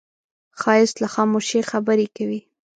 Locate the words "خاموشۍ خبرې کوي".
1.13-2.39